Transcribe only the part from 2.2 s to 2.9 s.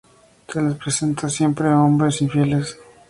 infieles.